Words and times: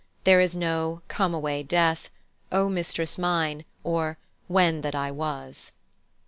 There 0.23 0.39
is 0.41 0.55
no 0.55 1.03
"Come 1.09 1.31
away, 1.31 1.61
Death," 1.61 2.09
"O 2.51 2.69
mistress 2.69 3.19
mine," 3.19 3.65
or 3.83 4.17
"When 4.47 4.81
that 4.81 4.95
I 4.95 5.11
was." 5.11 5.73